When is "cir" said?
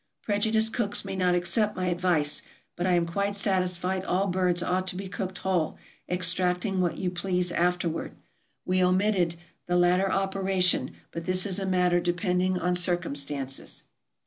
12.73-12.97